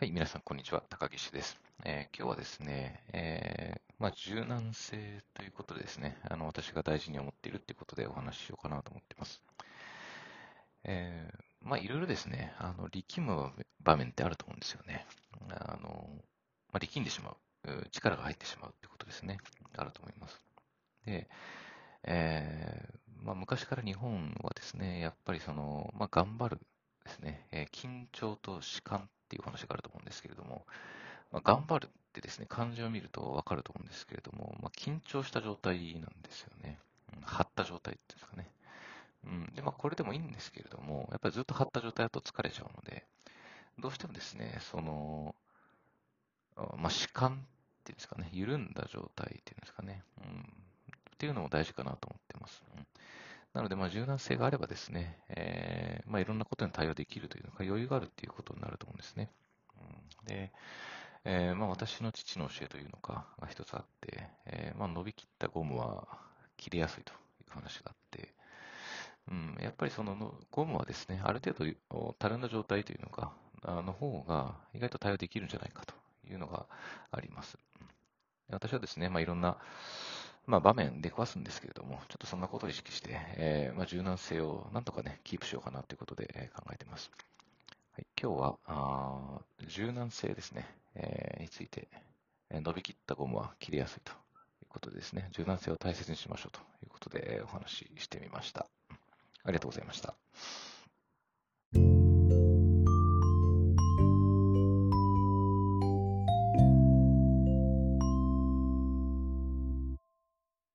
[0.00, 0.82] はい、皆さん、こんにちは。
[0.88, 1.60] 高岸です。
[1.84, 4.96] えー、今日はですね、えー、まあ、柔軟性
[5.34, 9.42] ということでですね、あの私が大事に思っているということでお話ししようかなと思っています。
[10.84, 13.52] えー、まあ、いろいろですね、あの力む
[13.82, 15.04] 場面ってあると思うんですよね。
[15.50, 16.08] あの
[16.72, 17.36] まあ、力んでしま
[17.66, 19.36] う、力が入ってしまうということですね、
[19.76, 20.40] あると思います。
[21.04, 21.28] で、
[22.04, 22.88] え
[23.22, 26.58] まあ、昔から日本はですね、やっぱりその、まあ、頑張る
[27.04, 30.66] ですね、え、緊張と弛緩っていう話があると思うんですけれども、
[31.30, 36.78] まあ、頑張るってですね、漢字を見るとわかると思うんですけれども、まあ、緊張した状態なんですよね。
[37.16, 38.50] うん、張った状態っていうんですかね。
[39.24, 43.04] うん、で、まあ、これでもいいんですけれども、やっぱりずっと張った状態だと疲れちゃうので、
[43.78, 45.36] どうしてもですね、その、
[46.56, 47.34] まあ、弛緩っ
[47.84, 52.64] ていうんですかね、緩んだ状態っていうんですかね、うん、っていうのも大事かなと思ってます。
[52.76, 52.86] うん
[53.52, 59.30] なので、まあ、柔軟性があればですね、えー、まあ、いろんなことに対応できるというのか、余裕があるっていうことになると思うんですね。
[59.78, 60.52] うん、で、
[61.24, 66.06] えー、まあ、私の父の教えというのかが一つあって、えー、まあ、伸びきったゴムは
[66.56, 67.16] 切れやすいとい
[67.48, 68.34] う話があって、
[69.30, 71.52] うん、やっぱりそのゴムはですね、ある程
[71.90, 75.94] 度たるんだ状態というのか、あの方が意外と対応できるんじゃないかと
[76.28, 76.66] いうのが
[77.12, 77.58] あります。
[78.50, 79.58] 私はですね、まあ、いろんな、
[80.46, 87.10] まあ、場面出くわすんですけれども、ちょっとそんなことを意識して、えー、まあ、柔軟性をなんとかね、キープしようかなということで、考えています。
[88.22, 91.88] 今日はあ柔軟性ですね、えー、について、
[92.50, 94.16] え伸びきったゴムは切れやすいという
[94.68, 98.66] ことでですね、柔軟性を大切にしましょうということで、お話ししてみました。
[99.42, 100.14] ありがとうございました。